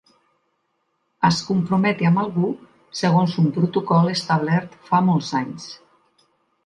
Es 1.27 1.41
comprometi 1.49 2.07
amb 2.09 2.21
algú 2.21 2.49
segons 3.03 3.37
un 3.43 3.51
protocol 3.61 4.13
establert 4.15 4.75
fa 4.89 5.03
molts 5.11 5.31
anys. 5.43 5.69